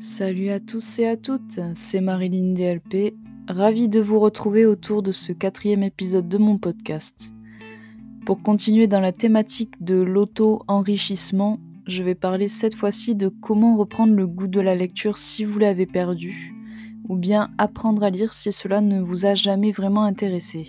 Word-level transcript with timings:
Salut 0.00 0.48
à 0.48 0.60
tous 0.60 0.98
et 0.98 1.06
à 1.06 1.18
toutes, 1.18 1.60
c'est 1.74 2.00
Marilyn 2.00 2.54
DLP, 2.54 3.14
ravie 3.46 3.90
de 3.90 4.00
vous 4.00 4.18
retrouver 4.18 4.64
autour 4.64 5.02
de 5.02 5.12
ce 5.12 5.30
quatrième 5.30 5.82
épisode 5.82 6.26
de 6.26 6.38
mon 6.38 6.56
podcast. 6.56 7.34
Pour 8.24 8.42
continuer 8.42 8.86
dans 8.86 9.00
la 9.00 9.12
thématique 9.12 9.74
de 9.84 9.96
l'auto-enrichissement, 9.96 11.60
je 11.86 12.02
vais 12.02 12.14
parler 12.14 12.48
cette 12.48 12.74
fois-ci 12.74 13.14
de 13.14 13.28
comment 13.28 13.76
reprendre 13.76 14.14
le 14.14 14.26
goût 14.26 14.46
de 14.46 14.60
la 14.60 14.74
lecture 14.74 15.18
si 15.18 15.44
vous 15.44 15.58
l'avez 15.58 15.84
perdu, 15.84 16.54
ou 17.06 17.18
bien 17.18 17.50
apprendre 17.58 18.02
à 18.02 18.08
lire 18.08 18.32
si 18.32 18.52
cela 18.52 18.80
ne 18.80 19.02
vous 19.02 19.26
a 19.26 19.34
jamais 19.34 19.70
vraiment 19.70 20.04
intéressé. 20.04 20.66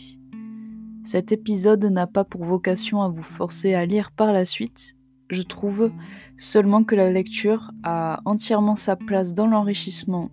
Cet 1.06 1.32
épisode 1.32 1.86
n'a 1.86 2.06
pas 2.06 2.26
pour 2.26 2.44
vocation 2.44 3.02
à 3.02 3.08
vous 3.08 3.24
forcer 3.24 3.76
à 3.76 3.86
lire 3.86 4.12
par 4.12 4.34
la 4.34 4.44
suite, 4.44 4.98
je 5.32 5.42
trouve 5.42 5.92
seulement 6.38 6.84
que 6.84 6.96
la 6.96 7.12
lecture 7.12 7.72
a 7.84 8.22
entièrement 8.26 8.76
sa 8.76 8.96
place 8.96 9.34
dans 9.34 9.48
l'enrichissement 9.48 10.30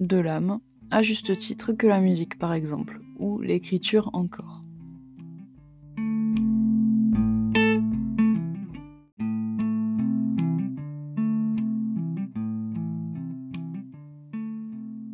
de 0.00 0.16
l'âme, 0.16 0.60
à 0.90 1.02
juste 1.02 1.36
titre 1.36 1.72
que 1.72 1.86
la 1.86 2.00
musique 2.00 2.38
par 2.38 2.52
exemple, 2.52 3.00
ou 3.18 3.40
l'écriture 3.40 4.10
encore. 4.12 4.64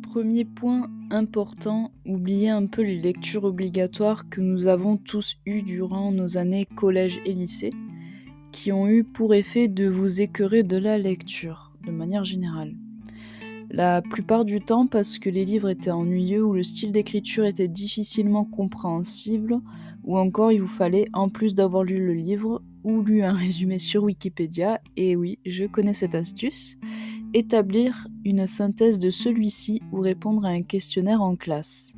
Premier 0.03 0.45
point 0.45 0.89
important, 1.11 1.91
oubliez 2.05 2.49
un 2.49 2.67
peu 2.67 2.81
les 2.81 2.99
lectures 2.99 3.43
obligatoires 3.43 4.29
que 4.29 4.39
nous 4.39 4.67
avons 4.67 4.95
tous 4.95 5.35
eues 5.45 5.61
durant 5.61 6.11
nos 6.11 6.37
années 6.37 6.65
collège 6.65 7.19
et 7.25 7.33
lycée 7.33 7.71
qui 8.55 8.71
ont 8.71 8.87
eu 8.87 9.03
pour 9.03 9.33
effet 9.33 9.67
de 9.67 9.85
vous 9.85 10.21
écœurer 10.21 10.63
de 10.63 10.77
la 10.77 10.97
lecture, 10.97 11.73
de 11.85 11.91
manière 11.91 12.23
générale. 12.23 12.73
La 13.69 14.01
plupart 14.01 14.45
du 14.45 14.61
temps 14.61 14.87
parce 14.87 15.19
que 15.19 15.29
les 15.29 15.43
livres 15.43 15.67
étaient 15.67 15.91
ennuyeux 15.91 16.41
ou 16.41 16.53
le 16.53 16.63
style 16.63 16.93
d'écriture 16.93 17.43
était 17.43 17.67
difficilement 17.67 18.45
compréhensible, 18.45 19.59
ou 20.05 20.17
encore 20.17 20.53
il 20.53 20.61
vous 20.61 20.67
fallait, 20.67 21.09
en 21.11 21.27
plus 21.27 21.53
d'avoir 21.53 21.83
lu 21.83 21.97
le 21.97 22.13
livre, 22.13 22.61
ou 22.85 23.01
lu 23.01 23.23
un 23.23 23.33
résumé 23.33 23.77
sur 23.77 24.03
Wikipédia, 24.03 24.79
et 24.95 25.17
oui, 25.17 25.37
je 25.45 25.65
connais 25.65 25.93
cette 25.93 26.15
astuce, 26.15 26.77
établir 27.33 28.07
une 28.23 28.47
synthèse 28.47 28.99
de 28.99 29.09
celui-ci 29.09 29.81
ou 29.91 29.99
répondre 29.99 30.45
à 30.45 30.49
un 30.49 30.61
questionnaire 30.61 31.21
en 31.21 31.35
classe. 31.35 31.93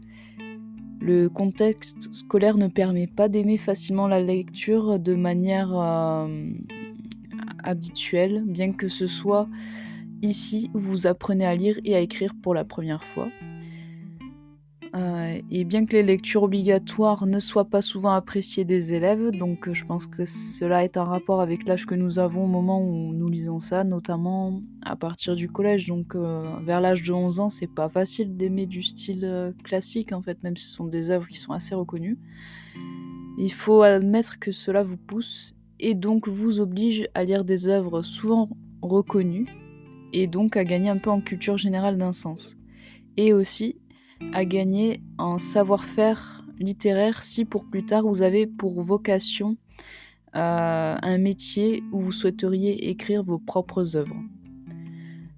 Le 1.00 1.30
contexte 1.30 2.14
scolaire 2.14 2.58
ne 2.58 2.68
permet 2.68 3.08
pas 3.08 3.30
d'aimer 3.30 3.58
facilement 3.58 4.08
la 4.08 4.20
lecture 4.20 5.00
de 5.00 5.14
manière 5.14 5.78
euh, 5.78 6.52
habituelle, 7.64 8.44
bien 8.46 8.74
que 8.74 8.88
ce 8.88 9.08
soit 9.08 9.48
ici 10.22 10.72
où 10.74 10.80
vous 10.80 11.08
apprenez 11.08 11.46
à 11.46 11.56
lire 11.56 11.80
et 11.86 11.96
à 11.96 12.00
écrire 12.00 12.34
pour 12.42 12.54
la 12.54 12.66
première 12.66 13.04
fois. 13.04 13.30
Euh, 14.98 15.42
et 15.52 15.64
bien 15.64 15.86
que 15.86 15.92
les 15.94 16.02
lectures 16.02 16.44
obligatoires 16.44 17.28
ne 17.28 17.40
soient 17.40 17.70
pas 17.70 17.82
souvent 17.82 18.12
appréciées 18.12 18.66
des 18.66 18.94
élèves, 18.94 19.32
donc 19.32 19.68
euh, 19.68 19.74
je 19.74 19.86
pense 19.86 20.08
que 20.08 20.26
cela 20.26 20.84
est 20.84 20.98
en 20.98 21.04
rapport 21.04 21.40
avec 21.40 21.68
l'âge 21.68 21.86
que 21.86 21.94
nous 21.94 22.18
avons 22.20 22.46
au 22.46 22.48
moment 22.48 22.82
où 22.82 23.14
nous 23.14 23.30
lisons 23.30 23.60
ça, 23.60 23.84
notamment 23.84 24.62
à 24.82 24.96
partir 24.96 25.36
du 25.36 25.50
collège. 25.50 25.88
Donc 25.88 26.16
euh, 26.16 26.50
vers 26.64 26.82
l'âge 26.82 27.04
de 27.04 27.12
11 27.12 27.40
ans, 27.42 27.50
c'est 27.50 27.72
pas 27.72 27.90
facile 27.90 28.38
d'aimer 28.38 28.66
du 28.66 28.82
style 28.82 29.54
classique 29.64 30.14
en 30.14 30.22
fait, 30.22 30.42
même 30.44 30.58
si 30.58 30.66
ce 30.66 30.76
sont 30.76 30.88
des 30.88 31.12
œuvres 31.12 31.28
qui 31.28 31.38
sont 31.38 31.52
assez 31.52 31.76
reconnues. 31.76 32.18
Il 33.38 33.52
faut 33.52 33.84
admettre 33.84 34.40
que 34.40 34.52
cela 34.52 34.82
vous 34.82 34.98
pousse 34.98 35.54
et 35.80 35.94
donc 35.94 36.28
vous 36.28 36.60
oblige 36.60 37.08
à 37.14 37.24
lire 37.24 37.46
des 37.46 37.68
œuvres 37.68 38.02
souvent 38.02 38.50
reconnues 38.82 39.48
et 40.14 40.26
donc 40.26 40.58
à 40.58 40.64
gagner 40.64 40.90
un 40.90 40.98
peu 40.98 41.12
en 41.12 41.22
culture 41.22 41.58
générale 41.58 41.98
d'un 41.98 42.14
sens. 42.14 42.56
Et 43.16 43.34
aussi 43.34 43.76
à 44.34 44.46
gagner 44.46 45.02
en 45.18 45.40
savoir-faire 45.40 46.44
littéraire 46.60 47.24
si 47.24 47.46
pour 47.46 47.66
plus 47.66 47.86
tard 47.86 48.04
vous 48.04 48.22
avez 48.22 48.48
pour 48.48 48.82
vocation 48.82 49.58
euh, 50.36 50.96
un 51.02 51.18
métier 51.18 51.84
où 51.92 52.00
vous 52.00 52.12
souhaiteriez 52.12 52.90
écrire 52.90 53.24
vos 53.24 53.40
propres 53.40 53.96
œuvres. 53.96 54.18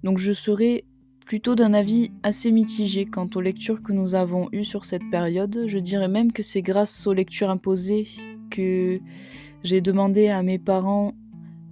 Donc 0.02 0.18
je 0.18 0.32
serai 0.32 0.84
plutôt 1.24 1.54
d'un 1.54 1.74
avis 1.74 2.10
assez 2.22 2.50
mitigé 2.50 3.06
quant 3.06 3.28
aux 3.34 3.40
lectures 3.40 3.82
que 3.82 3.92
nous 3.92 4.14
avons 4.14 4.48
eues 4.52 4.64
sur 4.64 4.84
cette 4.84 5.08
période. 5.10 5.64
Je 5.66 5.78
dirais 5.78 6.08
même 6.08 6.32
que 6.32 6.42
c'est 6.42 6.62
grâce 6.62 7.06
aux 7.06 7.12
lectures 7.12 7.50
imposées 7.50 8.08
que 8.50 9.00
j'ai 9.62 9.80
demandé 9.80 10.28
à 10.28 10.42
mes 10.42 10.58
parents 10.58 11.14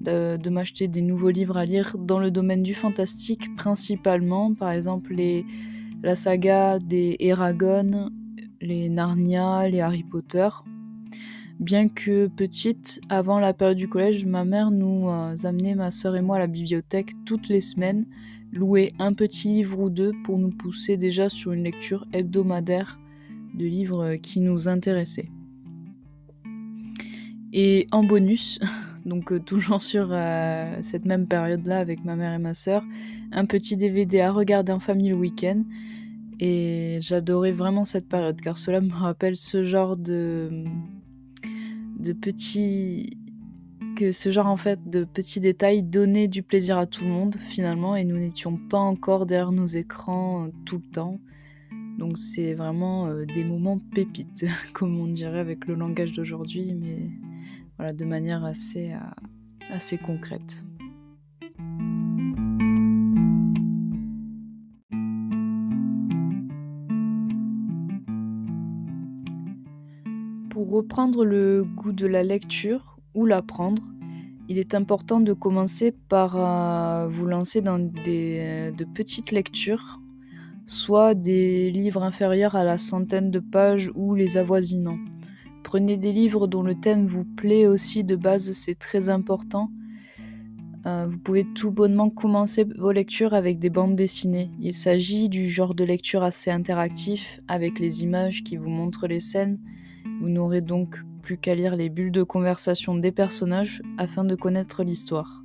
de 0.01 0.49
m'acheter 0.49 0.87
des 0.87 1.03
nouveaux 1.03 1.31
livres 1.31 1.57
à 1.57 1.65
lire 1.65 1.97
dans 1.99 2.21
le 2.21 2.31
domaine 2.31 2.63
du 2.63 2.75
fantastique 2.75 3.55
principalement, 3.57 4.55
par 4.55 4.71
exemple 4.71 5.13
les 5.13 5.45
la 6.03 6.15
saga 6.15 6.79
des 6.79 7.17
Eragon, 7.19 8.11
les 8.61 8.89
Narnia, 8.89 9.69
les 9.69 9.81
Harry 9.81 10.05
Potter. 10.05 10.49
Bien 11.59 11.89
que 11.89 12.29
petite, 12.29 13.01
avant 13.09 13.41
la 13.41 13.53
période 13.53 13.77
du 13.77 13.89
collège, 13.89 14.25
ma 14.25 14.45
mère 14.45 14.71
nous 14.71 15.09
euh, 15.09 15.35
amenait, 15.43 15.75
ma 15.75 15.91
soeur 15.91 16.15
et 16.15 16.23
moi, 16.23 16.37
à 16.37 16.39
la 16.39 16.47
bibliothèque 16.47 17.11
toutes 17.25 17.49
les 17.49 17.61
semaines, 17.61 18.07
louer 18.53 18.93
un 19.01 19.13
petit 19.13 19.49
livre 19.49 19.81
ou 19.81 19.91
deux 19.91 20.13
pour 20.25 20.39
nous 20.39 20.51
pousser 20.51 20.97
déjà 20.97 21.29
sur 21.29 21.53
une 21.53 21.65
lecture 21.65 22.07
hebdomadaire 22.13 23.01
de 23.55 23.65
livres 23.65 24.15
qui 24.17 24.41
nous 24.41 24.69
intéressaient. 24.69 25.31
Et 27.53 27.89
en 27.91 28.05
bonus, 28.05 28.61
donc 29.09 29.33
euh, 29.33 29.41
toujours 29.41 29.83
sur 29.83 30.09
euh, 30.11 30.77
cette 30.83 31.07
même 31.07 31.27
période-là 31.27 31.79
avec 31.79 32.05
ma 32.05 32.15
mère 32.15 32.35
et 32.35 32.39
ma 32.39 32.55
sœur, 32.55 32.85
un 33.33 33.47
petit 33.47 33.77
DVD 33.77 34.21
à 34.21 34.31
regarder 34.31 34.73
en 34.73 34.79
famille 34.79 35.09
le 35.09 35.17
week-end. 35.17 35.65
Et 36.41 36.99
j'adorais 37.01 37.51
vraiment 37.51 37.85
cette 37.85 38.09
période 38.09 38.41
car 38.41 38.57
cela 38.57 38.81
me 38.81 38.93
rappelle 38.93 39.35
ce 39.35 39.65
genre 39.65 39.97
de 39.97 40.65
de 41.99 42.13
petits 42.13 43.19
que 43.97 44.13
ce 44.13 44.31
genre 44.31 44.47
en 44.47 44.57
fait 44.57 44.89
de 44.89 45.03
petits 45.03 45.41
détails 45.41 45.83
donnaient 45.83 46.29
du 46.29 46.45
plaisir 46.45 46.79
à 46.79 46.87
tout 46.87 47.03
le 47.03 47.11
monde 47.11 47.35
finalement 47.49 47.97
et 47.97 48.05
nous 48.05 48.17
n'étions 48.17 48.57
pas 48.57 48.79
encore 48.79 49.27
derrière 49.27 49.51
nos 49.51 49.67
écrans 49.67 50.45
euh, 50.45 50.51
tout 50.65 50.77
le 50.77 50.93
temps. 50.93 51.19
Donc 51.99 52.17
c'est 52.17 52.55
vraiment 52.55 53.13
des 53.25 53.43
moments 53.43 53.79
pépites 53.93 54.47
comme 54.73 55.01
on 55.01 55.09
dirait 55.09 55.41
avec 55.41 55.67
le 55.67 55.75
langage 55.75 56.13
d'aujourd'hui 56.13 56.73
mais 56.73 57.11
de 57.79 58.05
manière 58.05 58.45
assez, 58.45 58.93
euh, 58.93 59.71
assez 59.71 59.99
concrète. 59.99 60.65
Pour 70.51 70.71
reprendre 70.71 71.25
le 71.25 71.65
goût 71.65 71.93
de 71.93 72.07
la 72.07 72.25
lecture 72.25 72.99
ou 73.15 73.27
l'apprendre, 73.27 73.83
il 74.49 74.59
est 74.59 74.75
important 74.75 75.21
de 75.21 75.33
commencer 75.33 75.93
par 75.93 76.37
euh, 76.37 77.09
vous 77.09 77.27
lancer 77.27 77.61
dans 77.61 77.79
des, 77.79 78.73
de 78.77 78.85
petites 78.85 79.31
lectures, 79.31 80.01
soit 80.67 81.15
des 81.15 81.71
livres 81.71 82.03
inférieurs 82.03 82.57
à 82.57 82.65
la 82.65 82.77
centaine 82.77 83.31
de 83.31 83.39
pages 83.39 83.91
ou 83.95 84.15
les 84.15 84.37
avoisinants. 84.37 84.99
Prenez 85.69 85.99
des 85.99 86.13
livres 86.13 86.47
dont 86.47 86.63
le 86.63 86.75
thème 86.75 87.07
vous 87.07 87.27
plaît 87.27 87.67
aussi 87.67 88.03
de 88.03 88.17
base, 88.17 88.53
c'est 88.53 88.79
très 88.79 89.11
important. 89.11 89.71
Euh, 90.87 91.05
vous 91.07 91.19
pouvez 91.19 91.45
tout 91.45 91.71
bonnement 91.71 92.09
commencer 92.09 92.65
vos 92.79 92.91
lectures 92.91 93.35
avec 93.35 93.59
des 93.59 93.69
bandes 93.69 93.95
dessinées. 93.95 94.51
Il 94.61 94.73
s'agit 94.73 95.29
du 95.29 95.47
genre 95.47 95.75
de 95.75 95.85
lecture 95.85 96.23
assez 96.23 96.51
interactif, 96.51 97.39
avec 97.49 97.81
les 97.81 98.03
images 98.03 98.45
qui 98.45 98.57
vous 98.57 98.71
montrent 98.71 99.07
les 99.07 99.21
scènes. 99.21 99.59
Vous 100.23 100.31
n'aurez 100.31 100.63
donc 100.63 101.03
plus 101.21 101.37
qu'à 101.37 101.55
lire 101.55 101.77
les 101.77 101.91
bulles 101.91 102.13
de 102.13 102.23
conversation 102.23 102.95
des 102.95 103.13
personnages 103.13 103.83
afin 103.99 104.25
de 104.25 104.37
connaître 104.37 104.83
l'histoire. 104.83 105.45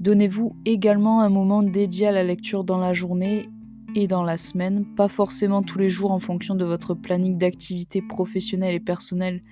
Donnez-vous 0.00 0.54
également 0.66 1.22
un 1.22 1.30
moment 1.30 1.62
dédié 1.62 2.08
à 2.08 2.12
la 2.12 2.24
lecture 2.24 2.62
dans 2.62 2.78
la 2.78 2.92
journée 2.92 3.48
et 3.94 4.06
dans 4.06 4.22
la 4.22 4.36
semaine, 4.36 4.84
pas 4.84 5.08
forcément 5.08 5.62
tous 5.62 5.78
les 5.78 5.90
jours 5.90 6.12
en 6.12 6.18
fonction 6.18 6.54
de 6.54 6.64
votre 6.64 6.94
planning 6.94 7.38
d'activité 7.38 8.02
professionnelle 8.02 8.74
et 8.74 8.80
personnelle 8.80 9.42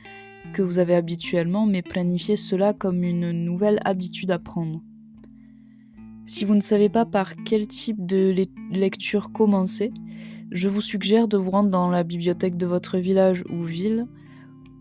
que 0.53 0.63
vous 0.63 0.79
avez 0.79 0.95
habituellement, 0.95 1.67
mais 1.67 1.83
planifiez 1.83 2.37
cela 2.37 2.73
comme 2.73 3.03
une 3.03 3.33
nouvelle 3.33 3.81
habitude 3.85 4.31
à 4.31 4.39
prendre. 4.39 4.81
Si 6.25 6.45
vous 6.45 6.55
ne 6.55 6.61
savez 6.61 6.89
pas 6.89 7.07
par 7.07 7.35
quel 7.45 7.67
type 7.67 8.05
de 8.07 8.47
lecture 8.71 9.33
commencer, 9.33 9.93
je 10.51 10.69
vous 10.69 10.81
suggère 10.81 11.29
de 11.29 11.37
vous 11.37 11.51
rendre 11.51 11.71
dans 11.71 11.91
la 11.91 12.05
bibliothèque 12.05 12.57
de 12.57 12.67
votre 12.67 12.99
village 12.99 13.45
ou 13.51 13.65
ville, 13.65 14.07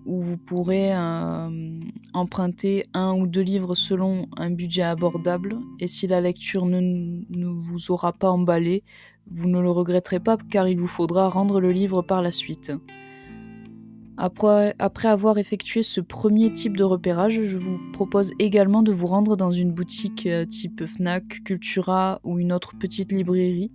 où 0.06 0.21
vous 0.21 0.38
pourrez 0.38 0.95
euh, 0.95 1.80
emprunter 2.13 2.88
un 2.94 3.13
ou 3.13 3.27
deux 3.27 3.42
livres 3.42 3.75
selon 3.75 4.27
un 4.38 4.51
budget 4.51 4.83
abordable, 4.83 5.57
et 5.80 5.88
si 5.88 6.07
la 6.07 6.21
lecture 6.21 6.65
ne, 6.65 6.80
ne 6.80 7.45
vous 7.48 7.92
aura 7.92 8.13
pas 8.13 8.30
emballé, 8.30 8.83
vous 9.31 9.47
ne 9.47 9.59
le 9.59 9.69
regretterez 9.69 10.19
pas 10.19 10.38
car 10.50 10.68
il 10.68 10.79
vous 10.79 10.88
faudra 10.88 11.29
rendre 11.29 11.59
le 11.59 11.71
livre 11.71 12.01
par 12.01 12.21
la 12.21 12.31
suite. 12.31 12.71
Après, 14.19 14.74
avoir 15.03 15.38
effectué 15.38 15.83
ce 15.83 16.01
premier 16.01 16.51
type 16.51 16.75
de 16.75 16.83
repérage, 16.83 17.44
je 17.44 17.57
vous 17.57 17.77
propose 17.94 18.31
également 18.39 18.81
de 18.81 18.91
vous 18.91 19.06
rendre 19.06 19.38
dans 19.38 19.51
une 19.51 19.71
boutique 19.71 20.25
euh, 20.25 20.44
type 20.44 20.88
FNAC, 20.88 21.44
Cultura 21.44 22.19
ou 22.24 22.39
une 22.39 22.51
autre 22.51 22.75
petite 22.79 23.12
librairie 23.12 23.71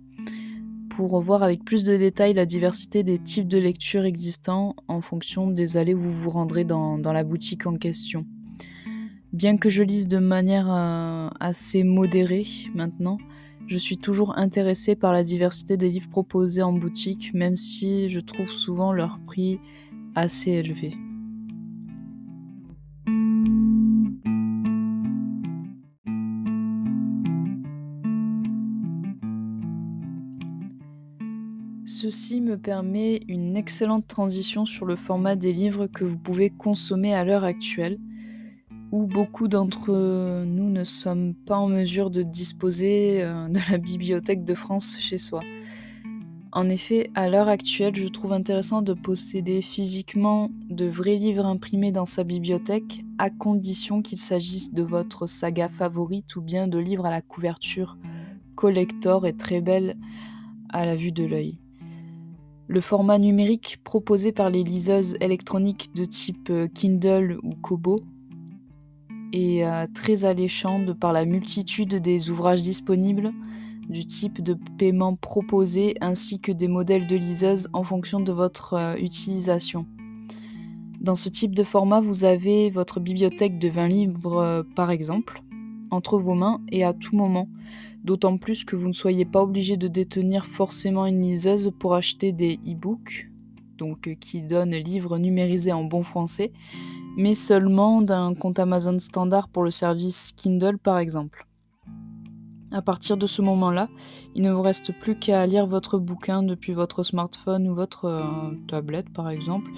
pour 0.89 1.19
voir 1.21 1.43
avec 1.43 1.63
plus 1.63 1.83
de 1.85 1.97
détails 1.97 2.33
la 2.33 2.45
diversité 2.45 3.03
des 3.03 3.17
types 3.17 3.47
de 3.47 3.57
lectures 3.57 4.03
existants 4.03 4.75
en 4.87 5.01
fonction 5.01 5.47
des 5.49 5.77
allées 5.77 5.95
où 5.95 6.01
vous 6.01 6.11
vous 6.11 6.29
rendrez 6.29 6.65
dans, 6.65 6.99
la 7.01 7.23
boutique 7.23 7.65
en 7.65 7.77
question. 7.77 8.25
Bien 9.31 9.57
que 9.57 9.69
je 9.69 9.81
lise 9.81 10.07
de 10.07 10.19
manière 10.19 10.67
euh, 10.69 11.29
assez 11.39 11.83
modérée 11.83 12.45
maintenant, 12.75 13.17
je 13.67 13.77
suis 13.77 13.97
toujours 13.97 14.37
intéressée 14.37 14.95
par 14.95 15.13
la 15.13 15.23
diversité 15.23 15.77
des 15.77 15.89
livres 15.89 16.09
proposés 16.09 16.61
en 16.61 16.73
boutique, 16.73 17.33
même 17.33 17.55
si 17.55 18.09
je 18.09 18.19
trouve 18.19 18.51
souvent 18.51 18.91
leur 18.91 19.19
prix 19.25 19.59
assez 20.15 20.51
élevé. 20.51 20.93
Ceci 31.85 32.41
me 32.41 32.57
permet 32.57 33.21
une 33.29 33.55
excellente 33.55 34.07
transition 34.07 34.65
sur 34.65 34.85
le 34.85 34.97
format 34.97 35.37
des 35.37 35.53
livres 35.53 35.87
que 35.87 36.03
vous 36.03 36.17
pouvez 36.17 36.49
consommer 36.49 37.15
à 37.15 37.23
l'heure 37.23 37.45
actuelle, 37.45 37.97
où 38.93 39.07
beaucoup 39.07 39.47
d'entre 39.47 39.91
nous 40.45 40.69
ne 40.69 40.83
sommes 40.83 41.33
pas 41.33 41.57
en 41.57 41.67
mesure 41.67 42.11
de 42.11 42.21
disposer 42.21 43.23
euh, 43.23 43.47
de 43.49 43.59
la 43.71 43.79
Bibliothèque 43.79 44.45
de 44.45 44.53
France 44.53 44.97
chez 44.99 45.17
soi. 45.17 45.41
En 46.51 46.69
effet, 46.69 47.09
à 47.15 47.27
l'heure 47.27 47.47
actuelle, 47.47 47.95
je 47.95 48.07
trouve 48.07 48.33
intéressant 48.33 48.83
de 48.83 48.93
posséder 48.93 49.63
physiquement 49.63 50.51
de 50.69 50.85
vrais 50.85 51.15
livres 51.15 51.47
imprimés 51.47 51.91
dans 51.91 52.05
sa 52.05 52.23
bibliothèque, 52.23 53.01
à 53.17 53.31
condition 53.31 54.03
qu'il 54.03 54.19
s'agisse 54.19 54.71
de 54.71 54.83
votre 54.83 55.25
saga 55.25 55.69
favorite 55.69 56.35
ou 56.35 56.43
bien 56.43 56.67
de 56.67 56.77
livres 56.77 57.07
à 57.07 57.09
la 57.09 57.23
couverture 57.23 57.97
collector 58.53 59.25
et 59.25 59.33
très 59.33 59.59
belle 59.59 59.97
à 60.69 60.85
la 60.85 60.95
vue 60.95 61.11
de 61.11 61.25
l'œil. 61.25 61.57
Le 62.67 62.79
format 62.79 63.17
numérique 63.17 63.79
proposé 63.83 64.31
par 64.31 64.51
les 64.51 64.63
liseuses 64.63 65.17
électroniques 65.19 65.95
de 65.95 66.05
type 66.05 66.53
Kindle 66.75 67.39
ou 67.41 67.55
Kobo 67.55 68.03
euh, 69.35 69.87
très 69.93 70.25
alléchant 70.25 70.85
par 70.93 71.11
la 71.11 71.25
multitude 71.25 71.95
des 71.95 72.29
ouvrages 72.29 72.61
disponibles 72.61 73.33
du 73.89 74.05
type 74.05 74.41
de 74.41 74.57
paiement 74.77 75.15
proposé 75.15 75.95
ainsi 76.01 76.39
que 76.39 76.51
des 76.51 76.67
modèles 76.67 77.07
de 77.07 77.15
liseuse 77.15 77.67
en 77.73 77.83
fonction 77.83 78.19
de 78.19 78.31
votre 78.31 78.73
euh, 78.73 78.95
utilisation. 78.95 79.85
Dans 81.01 81.15
ce 81.15 81.29
type 81.29 81.55
de 81.55 81.63
format, 81.63 81.99
vous 81.99 82.23
avez 82.23 82.69
votre 82.69 82.99
bibliothèque 82.99 83.59
de 83.59 83.69
20 83.69 83.87
livres 83.87 84.37
euh, 84.37 84.63
par 84.75 84.91
exemple 84.91 85.41
entre 85.89 86.17
vos 86.17 86.33
mains 86.33 86.61
et 86.71 86.83
à 86.83 86.93
tout 86.93 87.15
moment, 87.15 87.49
d'autant 88.03 88.37
plus 88.37 88.63
que 88.63 88.75
vous 88.75 88.87
ne 88.87 88.93
soyez 88.93 89.25
pas 89.25 89.41
obligé 89.41 89.77
de 89.77 89.87
détenir 89.87 90.45
forcément 90.45 91.05
une 91.05 91.21
liseuse 91.21 91.71
pour 91.77 91.93
acheter 91.93 92.31
des 92.31 92.59
e-books, 92.67 93.29
donc 93.77 94.15
qui 94.19 94.41
donnent 94.41 94.75
livres 94.75 95.19
numérisés 95.19 95.71
en 95.71 95.83
bon 95.83 96.01
français, 96.01 96.51
mais 97.17 97.33
seulement 97.33 98.01
d'un 98.01 98.33
compte 98.33 98.59
Amazon 98.59 98.99
standard 98.99 99.49
pour 99.49 99.63
le 99.63 99.71
service 99.71 100.31
Kindle 100.35 100.77
par 100.77 100.97
exemple. 100.97 101.47
À 102.71 102.81
partir 102.81 103.17
de 103.17 103.27
ce 103.27 103.43
moment-là, 103.43 103.87
il 104.33 104.41
ne 104.41 104.51
vous 104.51 104.63
reste 104.63 104.97
plus 104.99 105.15
qu'à 105.15 105.45
lire 105.45 105.67
votre 105.67 105.99
bouquin 105.99 106.41
depuis 106.41 106.73
votre 106.73 107.03
smartphone 107.03 107.67
ou 107.67 107.73
votre 107.75 108.05
euh, 108.05 108.23
tablette 108.67 109.13
par 109.13 109.29
exemple, 109.29 109.69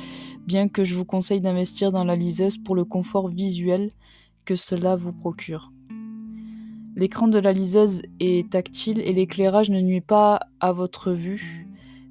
bien 0.47 0.69
que 0.69 0.85
je 0.85 0.95
vous 0.95 1.03
conseille 1.03 1.41
d'investir 1.41 1.91
dans 1.91 2.05
la 2.05 2.15
liseuse 2.15 2.57
pour 2.57 2.73
le 2.73 2.85
confort 2.85 3.27
visuel 3.27 3.91
que 4.45 4.55
cela 4.55 4.95
vous 4.95 5.11
procure. 5.11 5.73
L'écran 6.95 7.27
de 7.27 7.39
la 7.39 7.51
liseuse 7.51 8.01
est 8.21 8.49
tactile 8.49 9.01
et 9.01 9.11
l'éclairage 9.11 9.69
ne 9.69 9.81
nuit 9.81 9.99
pas 9.99 10.39
à 10.61 10.71
votre 10.71 11.11
vue. 11.11 11.67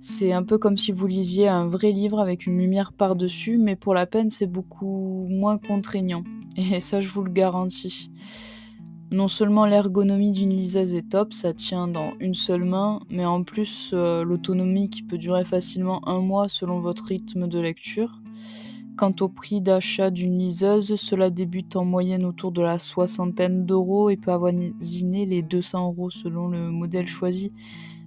C'est 0.07 0.35
un 0.35 0.43
peu 0.43 0.59
comme 0.59 0.77
si 0.77 0.93
vous 0.93 1.07
lisiez 1.07 1.49
un 1.49 1.67
vrai 1.67 1.91
livre 1.91 2.21
avec 2.21 2.45
une 2.45 2.59
lumière 2.59 2.93
par-dessus, 2.93 3.57
mais 3.57 3.75
pour 3.75 3.95
la 3.95 4.05
peine 4.05 4.29
c'est 4.29 4.47
beaucoup 4.47 5.27
moins 5.31 5.57
contraignant. 5.57 6.25
Et 6.59 6.79
ça 6.81 7.01
je 7.01 7.09
vous 7.09 7.23
le 7.23 7.31
garantis. 7.31 8.11
Non 9.11 9.29
seulement 9.29 9.65
l'ergonomie 9.65 10.31
d'une 10.31 10.55
liseuse 10.55 10.95
est 10.95 11.09
top, 11.09 11.33
ça 11.33 11.55
tient 11.55 11.89
dans 11.89 12.13
une 12.21 12.35
seule 12.35 12.65
main, 12.65 13.01
mais 13.09 13.25
en 13.25 13.45
plus 13.45 13.93
euh, 13.95 14.25
l'autonomie 14.25 14.91
qui 14.91 15.03
peut 15.03 15.17
durer 15.17 15.47
facilement 15.47 16.07
un 16.07 16.21
mois 16.21 16.51
selon 16.51 16.81
votre 16.81 17.07
rythme 17.07 17.49
de 17.49 17.59
lecture. 17.59 18.21
Quant 18.99 19.15
au 19.23 19.31
prix 19.31 19.63
d'achat 19.63 20.11
d'une 20.11 20.39
liseuse, 20.39 20.97
cela 20.97 21.31
débute 21.31 21.77
en 21.77 21.87
moyenne 21.87 22.27
autour 22.27 22.53
de 22.53 22.61
la 22.61 22.79
soixantaine 22.79 23.65
d'euros 23.65 24.11
et 24.11 24.19
peut 24.19 24.33
avoisiner 24.33 25.25
les 25.25 25.41
200 25.41 25.87
euros 25.93 26.11
selon 26.11 26.49
le 26.49 26.71
modèle 26.71 27.07
choisi. 27.07 27.53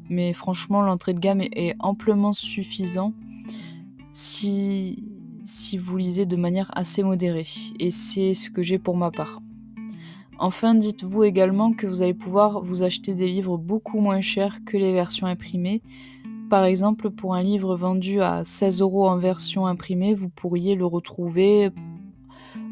Mais 0.10 0.34
franchement, 0.34 0.82
l'entrée 0.82 1.14
de 1.14 1.20
gamme 1.20 1.42
est 1.42 1.76
amplement 1.80 2.34
suffisant 2.34 3.14
si, 4.14 5.04
vous 5.80 5.98
lisez 5.98 6.26
de 6.26 6.36
manière 6.36 6.72
assez 6.76 7.04
modérée. 7.04 7.48
Et 7.80 7.92
c'est 7.92 8.34
ce 8.34 8.50
que 8.50 8.64
j'ai 8.64 8.80
pour 8.80 8.98
ma 8.98 9.12
part. 9.12 9.40
Enfin, 10.40 10.76
dites-vous 10.76 11.24
également 11.24 11.74
que 11.74 11.88
vous 11.88 12.04
allez 12.04 12.14
pouvoir 12.14 12.62
vous 12.62 12.84
acheter 12.84 13.16
des 13.16 13.28
livres 13.28 13.58
beaucoup 13.58 14.00
moins 14.00 14.22
chers 14.22 14.64
que 14.66 14.78
les 14.78 14.94
versions 14.94 15.28
imprimées. 15.28 15.82
Par 16.50 16.64
exemple, 16.64 17.10
pour 17.10 17.34
un 17.34 17.44
livre 17.44 17.76
vendu 17.76 18.22
à 18.22 18.44
16 18.44 18.82
euros 18.82 19.08
en 19.10 19.18
version 19.18 19.68
imprimée, 19.68 20.14
vous 20.14 20.30
pourriez 20.30 20.76
le 20.76 20.86
retrouver 20.86 21.72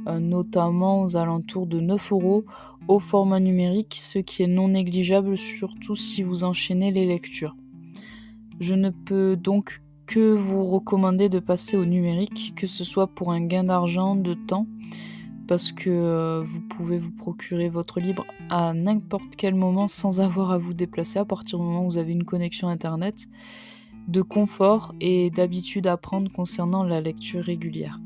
euh, 0.08 0.20
notamment 0.20 1.02
aux 1.02 1.18
alentours 1.18 1.66
de 1.66 1.80
9 1.80 2.12
euros 2.12 2.46
au 2.88 3.00
format 3.00 3.40
numérique, 3.40 3.96
ce 4.00 4.20
qui 4.20 4.44
est 4.44 4.48
non 4.48 4.70
négligeable 4.70 5.38
surtout 5.38 5.96
si 5.96 6.24
vous 6.24 6.44
enchaînez 6.44 6.92
les 6.92 7.06
lectures. 7.06 7.56
Je 8.60 8.76
ne 8.76 8.90
peux 8.90 9.36
donc 9.36 9.82
que 10.06 10.34
vous 10.34 10.64
recommander 10.64 11.30
de 11.30 11.40
passer 11.40 11.78
au 11.78 11.86
numérique, 11.86 12.54
que 12.56 12.68
ce 12.68 12.84
soit 12.84 13.08
pour 13.08 13.32
un 13.32 13.42
gain 13.42 13.64
d'argent, 13.64 14.16
de 14.16 14.34
temps, 14.34 14.68
parce 15.48 15.72
que 15.72 15.90
euh, 15.90 16.44
vous 16.44 16.62
pouvez 16.62 16.98
vous 16.98 17.12
procurer 17.12 17.70
votre 17.70 18.00
livre 18.00 18.26
à 18.50 18.74
n'importe 18.74 19.36
quel 19.36 19.56
moment 19.56 19.88
sans 19.88 20.22
avoir 20.22 20.52
à 20.52 20.58
vous 20.58 20.74
déplacer 20.74 21.20
à 21.20 21.26
partir 21.26 21.60
du 21.60 21.66
moment 21.66 21.86
où 21.86 21.92
vous 21.92 21.98
avez 21.98 22.14
une 22.14 22.24
connexion 22.24 22.68
internet, 22.68 23.28
de 24.08 24.22
confort 24.22 24.94
et 25.02 25.32
d'habitude 25.32 25.88
à 25.88 25.98
prendre 25.98 26.32
concernant 26.32 26.84
la 26.84 27.02
lecture 27.02 27.44
régulière. 27.44 27.98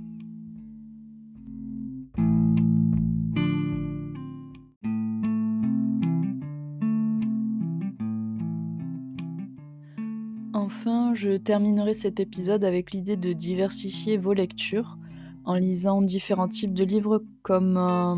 Je 11.13 11.37
terminerai 11.37 11.93
cet 11.93 12.19
épisode 12.19 12.63
avec 12.63 12.91
l'idée 12.91 13.15
de 13.15 13.33
diversifier 13.33 14.17
vos 14.17 14.33
lectures 14.33 14.97
en 15.45 15.55
lisant 15.55 16.01
différents 16.01 16.47
types 16.47 16.73
de 16.73 16.83
livres 16.83 17.23
comme 17.41 17.77
euh, 17.77 18.15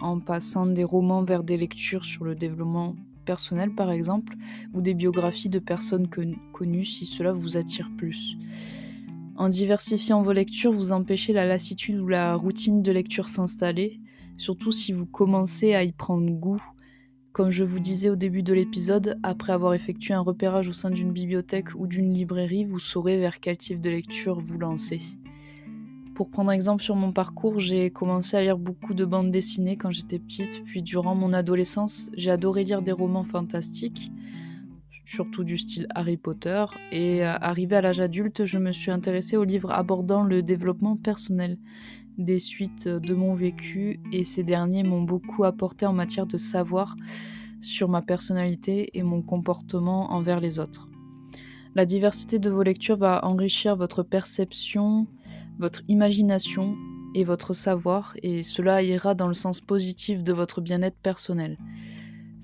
en 0.00 0.20
passant 0.20 0.66
des 0.66 0.84
romans 0.84 1.22
vers 1.22 1.44
des 1.44 1.56
lectures 1.56 2.04
sur 2.04 2.24
le 2.24 2.34
développement 2.34 2.96
personnel 3.24 3.74
par 3.74 3.90
exemple, 3.90 4.34
ou 4.74 4.82
des 4.82 4.94
biographies 4.94 5.48
de 5.48 5.58
personnes 5.58 6.08
connues 6.52 6.84
si 6.84 7.06
cela 7.06 7.32
vous 7.32 7.56
attire 7.56 7.90
plus. 7.96 8.36
En 9.36 9.48
diversifiant 9.48 10.22
vos 10.22 10.32
lectures, 10.32 10.72
vous 10.72 10.92
empêchez 10.92 11.32
la 11.32 11.46
lassitude 11.46 11.98
ou 11.98 12.08
la 12.08 12.34
routine 12.34 12.82
de 12.82 12.92
lecture 12.92 13.28
s'installer, 13.28 14.00
surtout 14.36 14.70
si 14.70 14.92
vous 14.92 15.06
commencez 15.06 15.74
à 15.74 15.82
y 15.82 15.92
prendre 15.92 16.30
goût. 16.30 16.62
Comme 17.34 17.50
je 17.50 17.64
vous 17.64 17.80
disais 17.80 18.10
au 18.10 18.14
début 18.14 18.44
de 18.44 18.54
l'épisode, 18.54 19.18
après 19.24 19.52
avoir 19.52 19.74
effectué 19.74 20.14
un 20.14 20.20
repérage 20.20 20.68
au 20.68 20.72
sein 20.72 20.92
d'une 20.92 21.10
bibliothèque 21.10 21.74
ou 21.74 21.88
d'une 21.88 22.14
librairie, 22.14 22.62
vous 22.62 22.78
saurez 22.78 23.18
vers 23.18 23.40
quel 23.40 23.56
type 23.56 23.80
de 23.80 23.90
lecture 23.90 24.38
vous 24.38 24.56
lancer. 24.56 25.00
Pour 26.14 26.30
prendre 26.30 26.52
exemple 26.52 26.84
sur 26.84 26.94
mon 26.94 27.10
parcours, 27.10 27.58
j'ai 27.58 27.90
commencé 27.90 28.36
à 28.36 28.42
lire 28.42 28.56
beaucoup 28.56 28.94
de 28.94 29.04
bandes 29.04 29.32
dessinées 29.32 29.76
quand 29.76 29.90
j'étais 29.90 30.20
petite, 30.20 30.62
puis 30.64 30.80
durant 30.80 31.16
mon 31.16 31.32
adolescence, 31.32 32.08
j'ai 32.16 32.30
adoré 32.30 32.62
lire 32.62 32.82
des 32.82 32.92
romans 32.92 33.24
fantastiques, 33.24 34.12
surtout 35.04 35.42
du 35.42 35.58
style 35.58 35.88
Harry 35.92 36.16
Potter, 36.16 36.64
et 36.92 37.24
euh, 37.24 37.32
arrivé 37.40 37.74
à 37.74 37.80
l'âge 37.80 37.98
adulte, 37.98 38.44
je 38.44 38.58
me 38.58 38.70
suis 38.70 38.92
intéressée 38.92 39.36
aux 39.36 39.42
livres 39.42 39.72
abordant 39.72 40.22
le 40.22 40.40
développement 40.44 40.94
personnel, 40.94 41.58
des 42.18 42.38
suites 42.38 42.88
de 42.88 43.14
mon 43.14 43.34
vécu, 43.34 44.00
et 44.12 44.24
ces 44.24 44.42
derniers 44.42 44.82
m'ont 44.82 45.02
beaucoup 45.02 45.44
apporté 45.44 45.86
en 45.86 45.92
matière 45.92 46.26
de 46.26 46.38
savoir 46.38 46.96
sur 47.60 47.88
ma 47.88 48.02
personnalité 48.02 48.90
et 48.96 49.02
mon 49.02 49.22
comportement 49.22 50.12
envers 50.12 50.40
les 50.40 50.58
autres. 50.58 50.88
La 51.74 51.86
diversité 51.86 52.38
de 52.38 52.50
vos 52.50 52.62
lectures 52.62 52.96
va 52.96 53.24
enrichir 53.24 53.74
votre 53.74 54.02
perception, 54.02 55.06
votre 55.58 55.82
imagination 55.88 56.76
et 57.14 57.24
votre 57.24 57.54
savoir, 57.54 58.14
et 58.22 58.42
cela 58.42 58.82
ira 58.82 59.14
dans 59.14 59.28
le 59.28 59.34
sens 59.34 59.60
positif 59.60 60.22
de 60.22 60.32
votre 60.32 60.60
bien-être 60.60 60.98
personnel. 60.98 61.58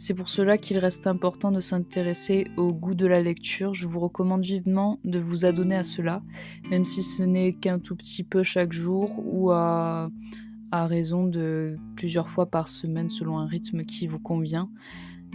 C'est 0.00 0.14
pour 0.14 0.30
cela 0.30 0.56
qu'il 0.56 0.78
reste 0.78 1.06
important 1.06 1.52
de 1.52 1.60
s'intéresser 1.60 2.46
au 2.56 2.72
goût 2.72 2.94
de 2.94 3.04
la 3.04 3.20
lecture. 3.20 3.74
Je 3.74 3.86
vous 3.86 4.00
recommande 4.00 4.42
vivement 4.42 4.98
de 5.04 5.18
vous 5.18 5.44
adonner 5.44 5.74
à 5.74 5.84
cela, 5.84 6.22
même 6.70 6.86
si 6.86 7.02
ce 7.02 7.22
n'est 7.22 7.52
qu'un 7.52 7.78
tout 7.78 7.96
petit 7.96 8.24
peu 8.24 8.42
chaque 8.42 8.72
jour 8.72 9.20
ou 9.22 9.50
à, 9.50 10.08
raison 10.72 11.26
de 11.26 11.76
plusieurs 11.96 12.30
fois 12.30 12.46
par 12.46 12.68
semaine 12.68 13.10
selon 13.10 13.38
un 13.38 13.46
rythme 13.46 13.84
qui 13.84 14.06
vous 14.06 14.18
convient. 14.18 14.70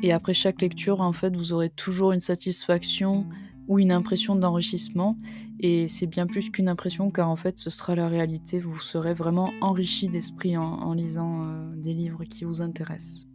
Et 0.01 0.11
après 0.11 0.33
chaque 0.33 0.63
lecture, 0.63 0.99
en 0.99 1.13
fait, 1.13 1.35
vous 1.35 1.53
aurez 1.53 1.69
toujours 1.69 2.11
une 2.11 2.19
satisfaction 2.19 3.27
ou 3.67 3.77
une 3.77 3.91
impression 3.91 4.35
d'enrichissement. 4.35 5.15
Et 5.59 5.85
c'est 5.85 6.07
bien 6.07 6.25
plus 6.25 6.49
qu'une 6.49 6.69
impression, 6.69 7.11
car 7.11 7.29
en 7.29 7.35
fait, 7.35 7.59
ce 7.59 7.69
sera 7.69 7.93
la 7.93 8.07
réalité. 8.07 8.59
Vous 8.59 8.79
serez 8.79 9.13
vraiment 9.13 9.51
enrichi 9.61 10.09
d'esprit 10.09 10.57
en, 10.57 10.91
lisant 10.93 11.43
euh, 11.43 11.75
des 11.75 11.93
livres 11.93 12.23
qui 12.23 12.45
vous 12.45 12.63
intéressent. 12.63 13.27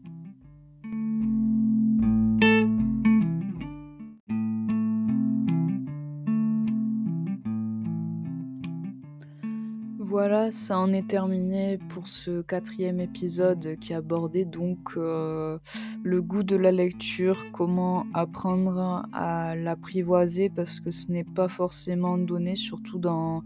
Voilà, 10.22 10.52
ça 10.52 10.78
en 10.78 10.92
est 10.92 11.08
terminé 11.08 11.78
pour 11.88 12.06
ce 12.06 12.42
quatrième 12.42 13.00
épisode 13.00 13.78
qui 13.80 13.94
abordait 13.94 14.44
donc 14.44 14.90
euh, 14.98 15.56
le 16.02 16.20
goût 16.20 16.42
de 16.42 16.56
la 16.56 16.72
lecture, 16.72 17.46
comment 17.52 18.04
apprendre 18.12 19.06
à 19.14 19.56
l'apprivoiser 19.56 20.50
parce 20.50 20.78
que 20.78 20.90
ce 20.90 21.10
n'est 21.10 21.24
pas 21.24 21.48
forcément 21.48 22.18
donné, 22.18 22.54
surtout 22.54 22.98
dans 22.98 23.44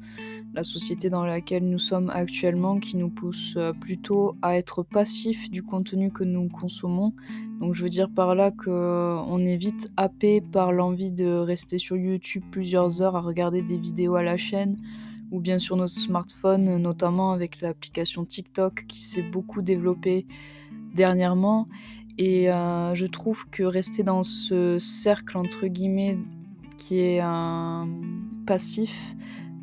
la 0.53 0.65
société 0.65 1.11
dans 1.11 1.25
laquelle 1.25 1.65
nous 1.65 1.79
sommes 1.79 2.11
actuellement, 2.11 2.81
qui 2.81 2.97
nous 2.97 3.09
pousse 3.09 3.55
euh, 3.57 3.73
plutôt 3.73 4.35
à 4.43 4.57
être 4.57 4.83
passif 4.83 5.49
du 5.53 5.63
contenu 5.63 6.11
que 6.11 6.25
nous 6.25 6.49
consommons. 6.49 7.13
Donc 7.61 7.75
je 7.75 7.85
veux 7.85 7.89
dire 7.89 8.11
par 8.11 8.35
là 8.35 8.51
qu'on 8.51 9.39
est 9.39 9.57
vite 9.57 9.93
happé 9.97 10.41
par 10.41 10.73
l'envie 10.73 11.13
de 11.13 11.37
rester 11.37 11.79
sur 11.79 11.97
YouTube 11.97 12.43
plusieurs 12.51 13.01
heures 13.01 13.15
à 13.15 13.21
regarder 13.21 13.63
des 13.63 13.79
vidéos 13.79 14.17
à 14.17 14.25
la 14.25 14.37
chaîne 14.37 14.77
ou 15.35 15.41
bien 15.41 15.59
sur 15.59 15.77
notre 15.77 15.93
smartphone, 15.93 16.77
notamment 16.77 17.33
avec 17.33 17.61
l'application 17.61 18.25
TikTok 18.25 18.85
qui 18.87 19.03
s'est 19.03 19.23
beaucoup 19.23 19.63
développée 19.63 20.27
dernièrement. 20.95 21.67
Et 22.19 22.53
euh, 22.53 22.95
je 22.95 23.07
trouve 23.07 23.49
que 23.51 23.65
rester 23.65 24.05
dans 24.05 24.23
ce 24.23 24.79
cercle, 24.79 25.37
entre 25.37 25.67
guillemets, 25.67 26.17
qui 26.79 27.01
est 27.01 27.19
un 27.21 27.89
passif, 28.47 29.17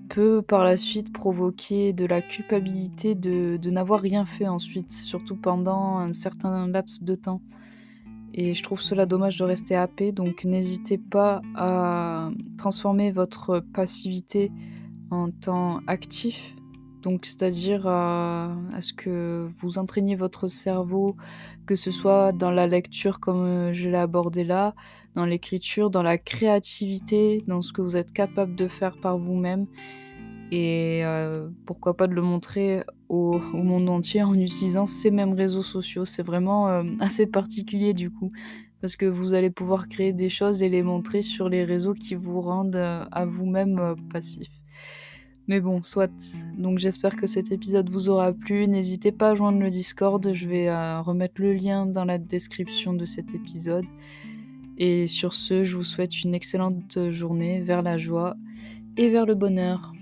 peut 0.09 0.41
par 0.41 0.65
la 0.65 0.75
suite 0.75 1.13
provoquer 1.13 1.93
de 1.93 2.05
la 2.05 2.21
culpabilité 2.21 3.15
de, 3.15 3.57
n'avoir 3.69 4.01
rien 4.01 4.25
fait 4.25 4.49
ensuite, 4.49 4.91
surtout 4.91 5.37
pendant 5.37 5.99
un 5.99 6.11
certain 6.11 6.67
laps 6.67 7.01
de 7.03 7.15
temps. 7.15 7.41
Et 8.33 8.53
je 8.53 8.61
trouve 8.61 8.81
cela 8.81 9.05
dommage 9.05 9.37
de 9.37 9.45
rester 9.45 9.75
happé, 9.75 10.11
donc 10.11 10.43
n'hésitez 10.43 10.97
pas 10.97 11.41
à 11.55 12.29
transformer 12.57 13.11
votre 13.11 13.61
passivité 13.73 14.51
en 15.11 15.29
temps 15.29 15.81
actif. 15.87 16.55
Donc, 17.01 17.25
c'est-à-dire 17.25 17.87
à, 17.87 18.55
ce 18.79 18.93
que 18.93 19.47
vous 19.57 19.77
entraîniez 19.77 20.15
votre 20.15 20.47
cerveau, 20.47 21.15
que 21.65 21.75
ce 21.75 21.91
soit 21.91 22.31
dans 22.31 22.51
la 22.51 22.67
lecture 22.67 23.19
comme 23.19 23.43
euh, 23.43 23.73
je 23.73 23.89
l'ai 23.89 23.97
abordé 23.97 24.43
là, 24.43 24.75
dans 25.15 25.25
l'écriture, 25.25 25.89
dans 25.89 26.03
la 26.03 26.17
créativité, 26.17 27.43
dans 27.47 27.61
ce 27.61 27.73
que 27.73 27.81
vous 27.81 27.97
êtes 27.97 28.13
capable 28.13 28.55
de 28.55 28.67
faire 28.67 28.99
par 28.99 29.17
vous-même. 29.17 29.67
Et 30.51 31.01
euh, 31.03 31.49
pourquoi 31.65 31.95
pas 31.95 32.07
de 32.07 32.13
le 32.13 32.21
montrer 32.21 32.83
au, 33.09 33.39
monde 33.53 33.89
entier 33.89 34.21
en 34.21 34.33
utilisant 34.35 34.85
ces 34.85 35.09
mêmes 35.09 35.33
réseaux 35.33 35.63
sociaux. 35.63 36.05
C'est 36.05 36.23
vraiment 36.23 36.67
euh, 36.67 36.83
assez 36.99 37.25
particulier 37.25 37.93
du 37.93 38.11
coup. 38.11 38.31
Parce 38.79 38.95
que 38.95 39.05
vous 39.05 39.33
allez 39.33 39.49
pouvoir 39.49 39.87
créer 39.87 40.11
des 40.11 40.29
choses 40.29 40.63
et 40.63 40.69
les 40.69 40.83
montrer 40.83 41.21
sur 41.21 41.49
les 41.49 41.63
réseaux 41.63 41.93
qui 41.93 42.15
vous 42.15 42.41
rendent 42.41 42.75
à 42.75 43.25
vous-même 43.25 43.95
passif. 44.11 44.60
Mais 45.47 45.59
bon, 45.59 45.81
soit. 45.83 46.11
Donc 46.57 46.77
j'espère 46.77 47.15
que 47.15 47.27
cet 47.27 47.51
épisode 47.51 47.89
vous 47.89 48.09
aura 48.09 48.31
plu. 48.31 48.67
N'hésitez 48.67 49.11
pas 49.11 49.31
à 49.31 49.35
joindre 49.35 49.59
le 49.59 49.69
Discord. 49.69 50.31
Je 50.31 50.47
vais 50.47 50.69
euh, 50.69 51.01
remettre 51.01 51.41
le 51.41 51.53
lien 51.53 51.85
dans 51.85 52.05
la 52.05 52.17
description 52.17 52.93
de 52.93 53.05
cet 53.05 53.33
épisode. 53.33 53.85
Et 54.77 55.07
sur 55.07 55.33
ce, 55.33 55.63
je 55.63 55.75
vous 55.75 55.83
souhaite 55.83 56.23
une 56.23 56.33
excellente 56.33 57.09
journée 57.09 57.61
vers 57.61 57.81
la 57.81 57.97
joie 57.97 58.35
et 58.97 59.09
vers 59.09 59.25
le 59.25 59.35
bonheur. 59.35 59.93